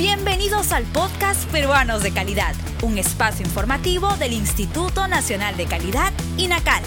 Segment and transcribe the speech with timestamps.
[0.00, 6.82] Bienvenidos al podcast Peruanos de Calidad, un espacio informativo del Instituto Nacional de Calidad, INACAL.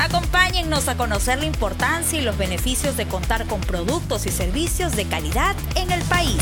[0.00, 5.04] Acompáñennos a conocer la importancia y los beneficios de contar con productos y servicios de
[5.04, 6.40] calidad en el país.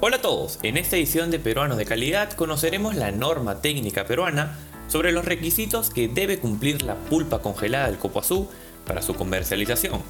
[0.00, 4.56] Hola a todos, en esta edición de Peruanos de Calidad conoceremos la norma técnica peruana
[4.88, 8.48] sobre los requisitos que debe cumplir la pulpa congelada del copoazú
[8.86, 10.00] para su comercialización.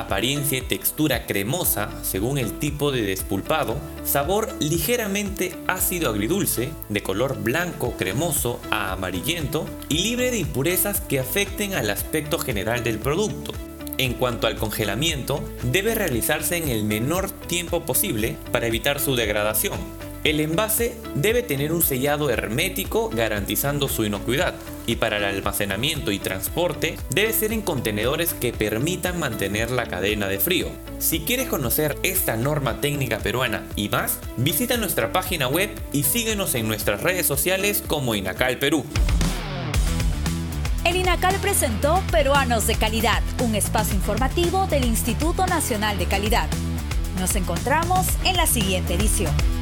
[0.00, 7.42] apariencia y textura cremosa según el tipo de despulpado, sabor ligeramente ácido agridulce, de color
[7.42, 13.52] blanco cremoso a amarillento y libre de impurezas que afecten al aspecto general del producto.
[13.98, 20.07] En cuanto al congelamiento, debe realizarse en el menor tiempo posible para evitar su degradación.
[20.24, 24.54] El envase debe tener un sellado hermético garantizando su inocuidad
[24.86, 30.26] y para el almacenamiento y transporte debe ser en contenedores que permitan mantener la cadena
[30.26, 30.68] de frío.
[30.98, 36.54] Si quieres conocer esta norma técnica peruana y más, visita nuestra página web y síguenos
[36.54, 38.84] en nuestras redes sociales como Inacal Perú.
[40.84, 46.48] El INACAL presentó Peruanos de Calidad, un espacio informativo del Instituto Nacional de Calidad.
[47.20, 49.57] Nos encontramos en la siguiente edición.